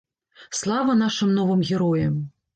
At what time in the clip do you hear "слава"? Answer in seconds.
0.59-0.95